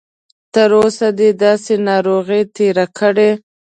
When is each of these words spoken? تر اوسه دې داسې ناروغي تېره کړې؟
تر 0.53 0.69
اوسه 0.79 1.07
دې 1.19 1.29
داسې 1.43 1.73
ناروغي 1.89 2.41
تېره 2.55 2.85
کړې؟ 2.97 3.29